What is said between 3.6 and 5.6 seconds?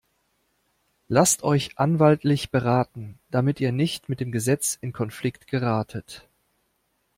ihr nicht mit dem Gesetz in Konflikt